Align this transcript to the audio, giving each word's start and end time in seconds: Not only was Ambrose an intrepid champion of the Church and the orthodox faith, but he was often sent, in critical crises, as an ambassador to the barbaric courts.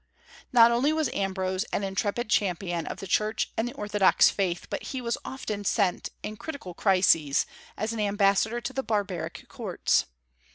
Not 0.51 0.71
only 0.71 0.91
was 0.91 1.11
Ambrose 1.13 1.63
an 1.65 1.83
intrepid 1.83 2.27
champion 2.27 2.87
of 2.87 2.97
the 2.97 3.05
Church 3.05 3.51
and 3.55 3.67
the 3.67 3.73
orthodox 3.75 4.31
faith, 4.31 4.65
but 4.67 4.81
he 4.97 4.99
was 4.99 5.15
often 5.23 5.63
sent, 5.63 6.09
in 6.23 6.37
critical 6.37 6.73
crises, 6.73 7.45
as 7.77 7.93
an 7.93 7.99
ambassador 7.99 8.61
to 8.61 8.73
the 8.73 8.81
barbaric 8.81 9.45
courts. 9.47 10.05